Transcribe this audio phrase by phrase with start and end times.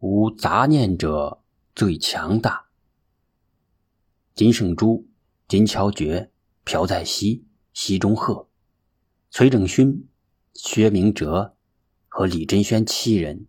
[0.00, 1.42] 无杂念者
[1.74, 2.68] 最强大。
[4.34, 5.06] 金圣珠、
[5.46, 6.30] 金乔觉、
[6.64, 8.48] 朴在熙、奚中鹤、
[9.30, 10.08] 崔正勋、
[10.54, 11.54] 薛明哲
[12.08, 13.46] 和李珍轩七人，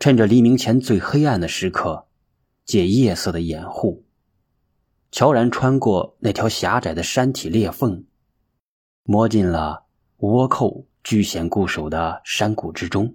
[0.00, 2.08] 趁着黎明前最黑暗的时刻，
[2.64, 4.04] 借夜色的掩护，
[5.12, 8.04] 悄然穿过那条狭窄的山体裂缝，
[9.04, 9.86] 摸进了
[10.18, 13.14] 倭寇据险固守的山谷之中。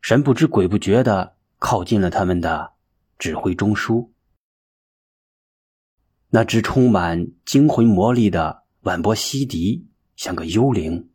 [0.00, 2.72] 神不知鬼不觉的靠近了他们的
[3.18, 4.08] 指挥中枢。
[6.30, 11.10] 那只充满惊魂魔力的晚波西迪像个幽灵，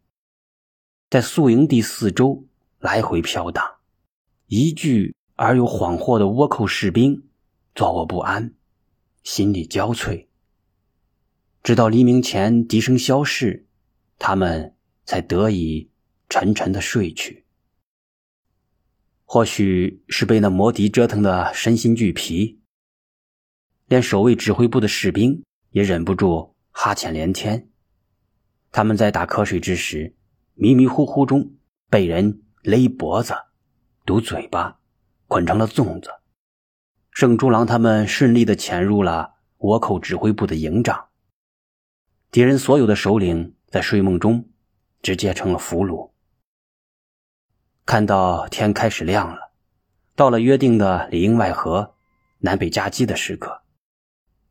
[1.09, 2.45] 在宿营地四周
[2.79, 3.63] 来回飘荡，
[4.47, 7.23] 一具而又恍惚的倭寇士兵
[7.73, 8.53] 坐卧不安，
[9.23, 10.27] 心力交瘁。
[11.63, 13.65] 直到黎明前笛声消逝，
[14.19, 15.89] 他们才得以
[16.27, 17.44] 沉沉的睡去。
[19.35, 22.61] 或许是被那魔笛折腾的身心俱疲，
[23.85, 27.67] 连守卫指挥部的士兵也忍不住哈欠连天。
[28.71, 30.15] 他们在打瞌睡之时，
[30.53, 31.51] 迷迷糊糊中
[31.89, 33.33] 被人勒脖子、
[34.05, 34.79] 堵嘴巴、
[35.27, 36.09] 捆成了粽子。
[37.11, 41.09] 圣猪郎他们顺利的潜入了倭寇指挥部的营帐，
[42.31, 44.47] 敌人所有的首领在睡梦中
[45.01, 46.14] 直接成了俘虏。
[47.85, 49.51] 看到天开始亮了，
[50.15, 51.93] 到了约定的里应外合、
[52.39, 53.61] 南北夹击的时刻，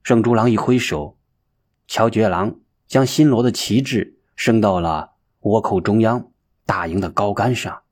[0.04, 1.18] 圣猪郎一挥手，
[1.88, 6.30] 乔觉郎将新罗的旗帜升到了倭寇中央
[6.64, 7.82] 大营的高杆上，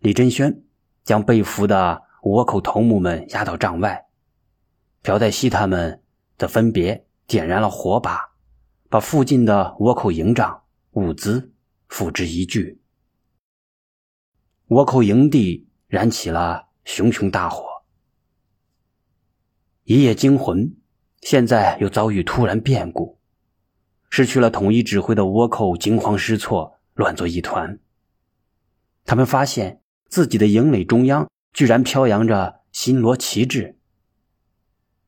[0.00, 0.64] 李贞轩
[1.04, 4.06] 将被俘的倭寇头目们押到帐外，
[5.02, 6.02] 朴泰熙他们
[6.36, 8.32] 则分别点燃了火把，
[8.88, 11.52] 把附近的倭寇营帐物资
[11.86, 12.76] 付之一炬。
[14.70, 17.82] 倭寇营地燃起了熊熊大火，
[19.82, 20.76] 一夜惊魂，
[21.22, 23.18] 现在又遭遇突然变故，
[24.10, 27.80] 失去了统一指挥的倭寇惊慌失措，乱作一团。
[29.04, 33.76] 他们发现自己的营垒中央居然飘扬着新罗旗帜，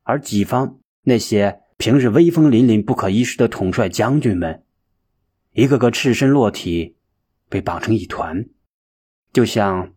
[0.02, 4.64] 而己方那些平日威风凛凛、不可一世的统帅将军们，
[5.52, 6.96] 一个个赤身裸体，
[7.48, 8.44] 被绑成一团。
[9.32, 9.94] 就像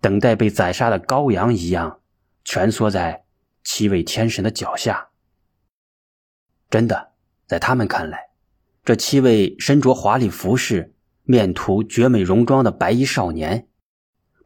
[0.00, 2.00] 等待被宰杀的羔羊一样，
[2.42, 3.26] 蜷缩在
[3.62, 5.10] 七位天神的脚下。
[6.70, 7.12] 真的，
[7.46, 8.30] 在他们看来，
[8.84, 10.94] 这七位身着华丽服饰、
[11.24, 13.68] 面涂绝美容妆的白衣少年，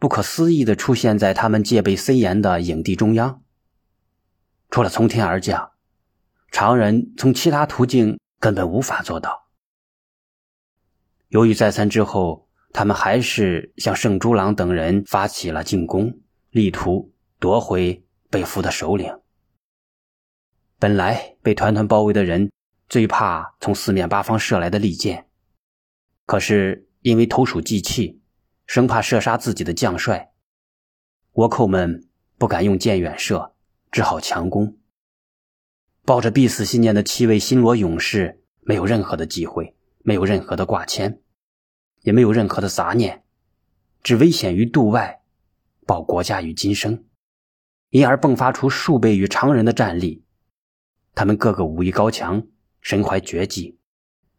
[0.00, 3.42] 不可思议的出现在他们戒备森严的影地中央。
[4.70, 5.70] 除了从天而降，
[6.50, 9.47] 常人从其他途径根本无法做到。
[11.28, 12.48] 犹豫再三之后。
[12.72, 19.15] 他们还是向圣珠郎等人发起了进攻，力图夺回被俘的首领。
[20.78, 22.50] 本来被团团包围的人
[22.88, 25.28] 最怕从四面八方射来的利箭，
[26.27, 28.21] 可是因为投鼠忌器，
[28.66, 30.33] 生怕射杀自己的将帅，
[31.34, 33.54] 倭寇们不敢用箭远射，
[33.91, 34.77] 只好强攻。
[36.04, 41.22] 抱着必死信念的七位新罗勇士，没有任何的忌讳，没有任何的挂牵。
[42.02, 43.24] 也没有任何的杂念，
[44.02, 45.22] 只危险于度外，
[45.86, 47.04] 保国家于今生，
[47.90, 50.24] 因而迸发出数倍于常人的战力。
[51.14, 52.46] 他们个个武艺高强，
[52.80, 53.78] 身怀绝技，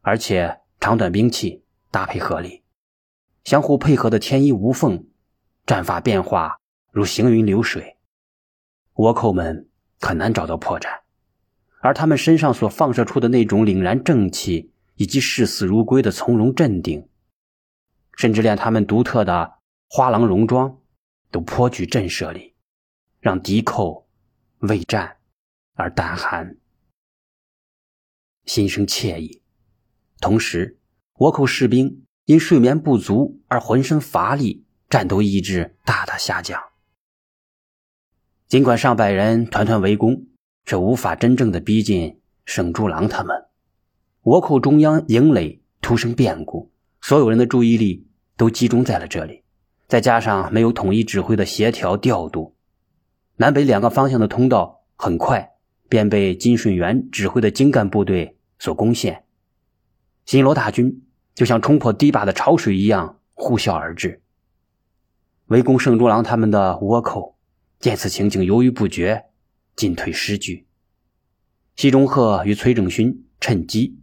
[0.01, 2.63] 而且长短兵器搭配合理，
[3.43, 5.05] 相互配合的天衣无缝，
[5.65, 6.57] 战法变化
[6.91, 7.97] 如行云流水，
[8.95, 9.69] 倭寇们
[9.99, 11.01] 很难找到破绽。
[11.79, 17.07] 而他们身上所放射出的那种凛然正气，以及视死如归的从容镇定。
[18.17, 19.59] 甚至连他们独特的
[19.89, 20.79] 花郎戎装
[21.31, 22.55] 都颇具震慑力，
[23.19, 24.07] 让敌寇
[24.59, 25.17] 畏战
[25.73, 26.57] 而胆寒，
[28.45, 29.41] 心生惬意。
[30.19, 30.79] 同时，
[31.15, 36.61] 倭寇士兵因睡眠不足而浑身乏力，战斗意志大大下降。
[38.47, 40.27] 尽管上百人团团围攻，
[40.65, 43.47] 却无法真正的逼近圣猪郎他们。
[44.23, 46.72] 倭寇中央营垒突生变故。
[47.05, 48.07] 所有人的注意力
[48.37, 49.43] 都集中在了这里，
[49.89, 52.55] 再加上没有统一指挥的协调调度，
[53.35, 55.51] 南北两个方向的通道很快
[55.89, 59.25] 便被金顺元指挥的精干部队所攻陷。
[60.25, 61.03] 新罗大军
[61.35, 64.21] 就像冲破堤坝的潮水一样呼啸而至，
[65.47, 67.35] 围攻圣猪郎他们的倭寇
[67.81, 69.25] 见此情景犹豫不决，
[69.75, 70.67] 进退失据。
[71.75, 73.99] 西中鹤与崔正勋趁机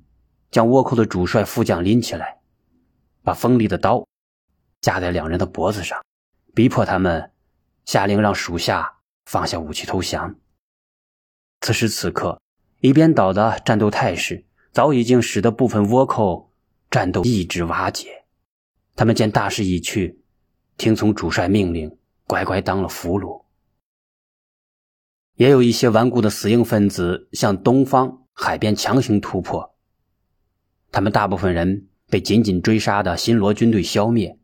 [0.51, 2.40] 将倭寇的主帅副将拎起来。
[3.23, 4.07] 把锋利的刀
[4.81, 6.03] 架在两人的脖子上，
[6.55, 7.33] 逼迫他们
[7.85, 10.37] 下令让属下放下武器投降。
[11.61, 12.41] 此时此刻，
[12.81, 16.53] 一边倒的战斗态势早已经使得部分倭寇
[16.91, 18.25] 战斗意志瓦解，
[18.97, 20.23] 他们见大势已去，
[20.79, 23.45] 听从主帅命令，乖乖当了俘虏。
[25.35, 29.75] 也有一些顽固的死硬分子向东方海边强行突破，
[30.91, 34.37] 他们大部分人被紧紧追杀的新罗军队消灭，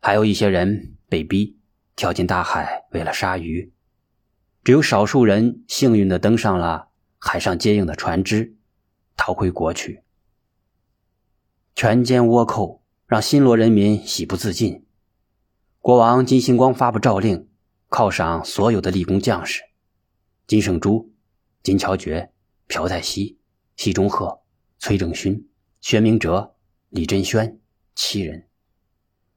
[0.00, 1.56] 还有一些人被逼
[1.94, 3.72] 跳进大海为了杀鱼，
[4.64, 8.56] 只有少数人幸运的登上了海上接应的船只，
[9.16, 10.02] 逃回国去。
[11.76, 14.84] 全歼倭寇让新罗人民喜不自禁，
[15.80, 17.48] 国王金星光发布诏令，
[17.88, 19.62] 犒赏所有的立功将士。
[20.48, 21.08] 金圣洙、
[21.62, 22.32] 金乔觉、
[22.66, 23.38] 朴泰熙、
[23.76, 24.40] 西中鹤、
[24.80, 25.48] 崔正勋、
[25.80, 26.55] 薛明哲、
[26.88, 27.60] 李真轩
[27.94, 28.48] 七人，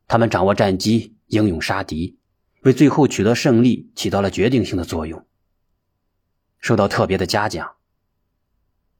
[0.07, 2.19] 他们掌握战机，英勇杀敌，
[2.63, 5.25] 为最后取得胜利起到了决定性的作用，
[6.59, 7.75] 受到特别的嘉奖。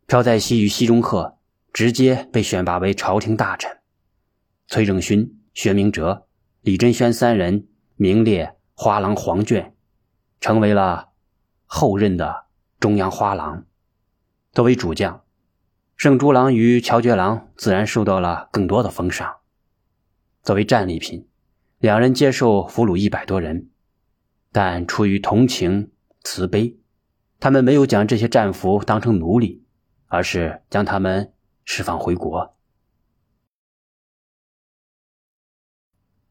[0.05, 1.37] 朴载熙与西中鹤
[1.71, 3.79] 直接被选拔为朝廷大臣，
[4.67, 6.27] 崔正勋、薛明哲、
[6.61, 9.75] 李真轩三人名列花郎黄卷，
[10.39, 11.07] 成为了。
[11.71, 12.47] 后任的
[12.79, 13.63] 中央花郎，
[14.53, 15.23] 作为主将，
[15.99, 19.39] 圣珠郎与乔觉郎自然受到了更多的封赏。
[20.41, 21.27] 作为战利品，
[21.77, 23.69] 两人接受俘虏一百多人，
[24.53, 25.91] 但出于同情
[26.23, 26.79] 慈悲，
[27.41, 29.65] 他们没有将这些战俘当成奴隶，
[30.07, 31.33] 而是将他们
[31.65, 32.55] 释放回国。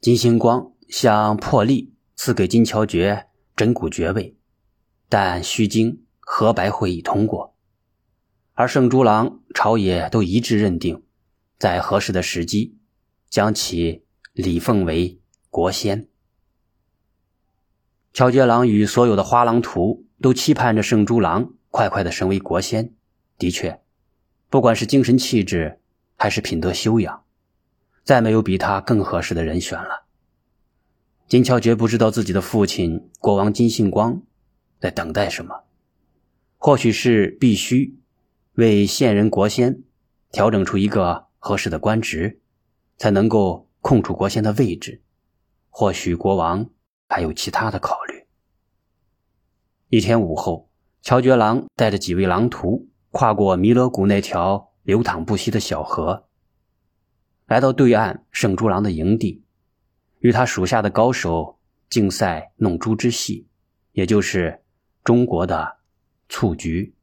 [0.00, 4.34] 金星光向破例赐给金乔觉真骨爵位。
[5.10, 7.54] 但须经和白会议通过，
[8.58, 11.04] 而圣珠郎朝野都一致认定，
[11.60, 12.76] 在合适的时机，
[13.30, 14.02] 将其
[14.32, 16.08] 礼奉为国仙。
[18.12, 22.92] 乔杰郎与所有的花郎徒都期盼着圣珠郎快快的升为国仙。
[23.38, 23.80] 的确，
[24.50, 25.78] 不管是精神气质
[26.16, 27.22] 还是品德修养，
[28.02, 30.06] 再没有比他更合适的人选了。
[31.28, 34.20] 金乔觉不知道自己的父亲国王金信光。
[34.80, 35.62] 在等待什么？
[36.56, 37.96] 或许是必须
[38.58, 39.84] 为现任国先
[40.32, 42.40] 调整出一个合适的官职，
[42.96, 45.00] 才能够空出国先的位置。
[45.70, 46.68] 或许国王
[47.08, 48.26] 还有其他的考虑。
[49.90, 50.68] 一天午后，
[51.02, 56.26] 乔觉郎带着几位狼徒跨过弥勒谷那条流淌不息的小河，
[57.46, 59.44] 来到对岸圣猪郎的营地，
[60.18, 63.46] 与他属下的高手竞赛弄猪之戏，
[63.92, 64.64] 也就是。
[65.04, 65.78] 中国的
[66.28, 66.96] 蹴鞠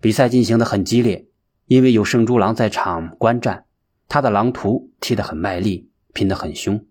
[0.00, 1.28] 比赛进行的很激烈，
[1.66, 3.66] 因为有圣猪郎在场观战，
[4.08, 6.86] 他的狼徒踢得很卖力，拼得很凶，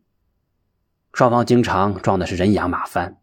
[1.11, 3.17] 双方经常撞的是人仰马翻。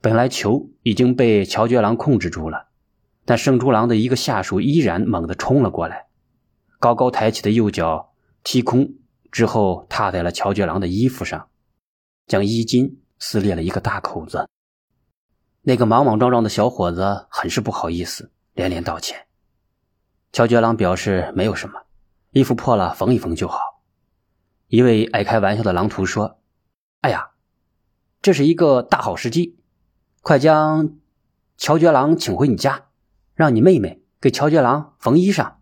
[0.00, 2.68] 本来球已经被乔觉狼控制住了，
[3.26, 6.06] 但圣猪郎的一个下属依然猛地冲了过来，
[6.78, 8.94] 高高抬起的右脚踢空
[9.30, 11.48] 之后，踏在了乔觉狼的衣服上，
[12.26, 14.48] 将衣襟撕裂了一个大口子。
[15.60, 19.26] 那个莽莽撞撞的小伙子很是不好意思，连连道歉。
[20.32, 21.82] 乔觉郎表示没有什么，
[22.30, 23.60] 衣服破了缝一缝就好。
[24.68, 26.40] 一位爱开玩笑的狼徒说
[27.02, 27.30] ：“哎呀，
[28.20, 29.58] 这是一个大好时机，
[30.22, 30.96] 快将
[31.56, 32.88] 乔觉郎请回你家，
[33.34, 35.54] 让你妹妹给乔觉郎缝衣裳。”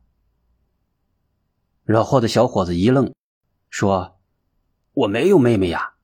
[1.84, 3.12] 惹祸的小伙子一愣，
[3.68, 4.18] 说
[4.94, 5.94] ：“我没有妹妹呀。”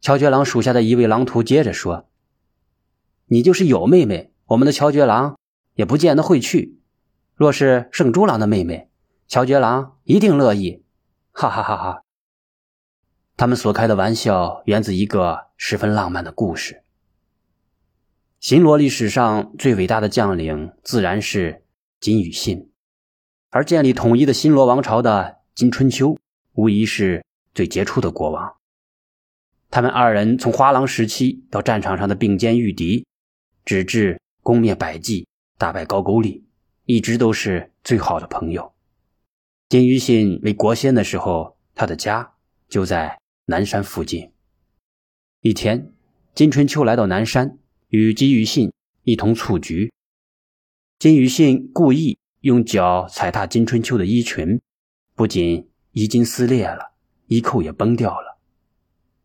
[0.00, 2.08] 乔觉郎属下的一位狼徒接着说。
[3.28, 5.36] 你就是有妹妹，我们的乔觉郎
[5.76, 6.80] 也不见得会去。
[7.36, 8.90] 若是圣珠郎的妹妹，
[9.28, 10.82] 乔觉郎一定乐意。
[11.30, 12.02] 哈哈哈哈！
[13.36, 16.82] 他们所开的玩笑源自一个十分浪漫的故事。
[18.40, 21.62] 新罗历史上最伟大的将领自然是
[22.00, 22.72] 金与信，
[23.50, 26.18] 而建立统一的新罗王朝的金春秋，
[26.54, 28.56] 无疑是最杰出的国王。
[29.70, 33.06] 他们二人从花郎时期到战场上的并肩御敌。
[33.66, 35.26] 直至攻灭百济，
[35.58, 36.44] 打败高句丽，
[36.84, 38.72] 一直都是最好的朋友。
[39.68, 42.34] 金鱼信为国先的时候，他的家
[42.68, 44.32] 就在南山附近。
[45.40, 45.92] 一天，
[46.34, 47.58] 金春秋来到南山，
[47.88, 48.72] 与金鱼信
[49.02, 49.92] 一同蹴鞠。
[50.98, 54.60] 金鱼信故意用脚踩踏金春秋的衣裙，
[55.14, 56.92] 不仅衣襟撕裂了，
[57.26, 58.38] 衣扣也崩掉了。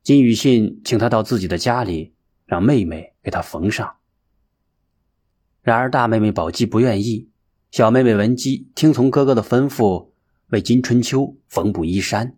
[0.01, 2.13] 金鱼信请他到自己的家里，
[2.45, 3.97] 让妹妹给他缝上。
[5.61, 7.29] 然而，大妹妹宝姬不愿意。
[7.69, 10.09] 小妹妹文姬听从哥哥的吩咐，
[10.47, 12.35] 为金春秋缝补衣衫。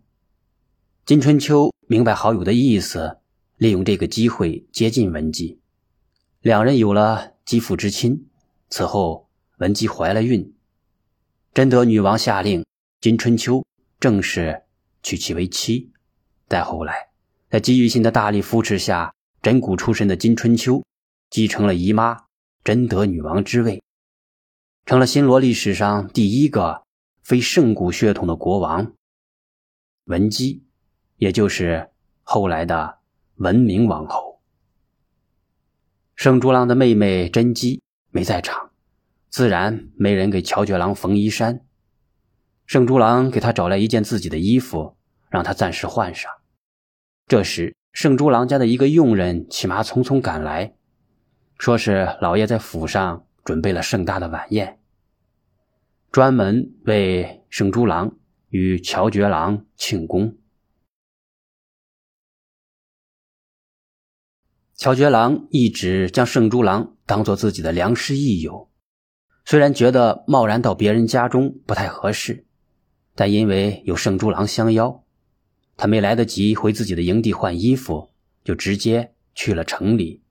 [1.06, 3.18] 金春秋明白好友的意思，
[3.56, 5.58] 利用这个机会接近文姬，
[6.42, 8.26] 两人有了肌肤之亲。
[8.68, 10.54] 此后，文姬怀了孕，
[11.54, 12.64] 贞德女王下令
[13.00, 13.64] 金春秋
[13.98, 14.64] 正式
[15.02, 15.90] 娶其为妻。
[16.46, 17.08] 再后来，
[17.48, 20.84] 在姬玉信的大力扶持下，真古出身的金春秋
[21.30, 22.23] 继承了姨妈
[22.64, 23.82] 贞德女王之位，
[24.86, 26.82] 成了新罗历史上第一个
[27.22, 28.94] 非圣古血统的国王。
[30.04, 30.64] 文姬，
[31.18, 31.90] 也就是
[32.22, 33.00] 后来的
[33.34, 34.40] 文明王后。
[36.16, 38.70] 圣珠郎的妹妹贞姬没在场，
[39.28, 41.60] 自然没人给乔觉郎缝衣衫。
[42.64, 44.96] 圣珠郎给他找来一件自己的衣服，
[45.28, 46.32] 让他暂时换上。
[47.26, 50.74] 这时，圣珠郎家的一个佣人骑马匆匆赶来，
[51.58, 54.78] 说是老爷在府上准备了盛大的晚宴，
[56.10, 58.16] 专门为圣珠郎。
[58.50, 60.38] 与乔觉郎庆功。
[64.76, 68.70] 乔觉郎一直将圣珠郎当做自己的良师益友，
[69.44, 72.46] 虽然觉得贸然到别人家中不太合适，
[73.16, 75.02] 但因为有圣珠郎相邀，
[75.76, 78.12] 他没来得及回自己的营地换衣服，
[78.44, 80.22] 就直接去了城里